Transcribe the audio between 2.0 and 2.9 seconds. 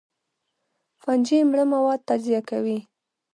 تجزیه کوي